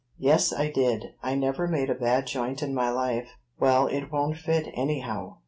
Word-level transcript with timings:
"Yes, 0.17 0.51
I 0.51 0.67
did. 0.67 1.13
I 1.21 1.35
never 1.35 1.67
made 1.67 1.91
a 1.91 1.93
bad 1.93 2.25
joint 2.25 2.63
in 2.63 2.73
my 2.73 2.89
life." 2.89 3.37
"Well, 3.59 3.85
it 3.85 4.11
won't 4.11 4.37
fit, 4.37 4.69
anyhow. 4.73 5.37